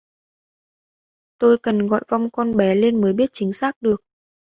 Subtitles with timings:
[1.37, 4.01] Tôi cần gọi vong con bé lên mới biết chính xác được